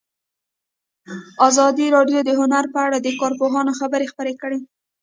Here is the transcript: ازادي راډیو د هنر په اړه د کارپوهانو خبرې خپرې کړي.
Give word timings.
ازادي 1.47 1.85
راډیو 1.95 2.19
د 2.25 2.29
هنر 2.39 2.65
په 2.73 2.79
اړه 2.85 2.97
د 3.01 3.07
کارپوهانو 3.21 3.71
خبرې 3.79 4.05
خپرې 4.11 4.33
کړي. 4.41 4.59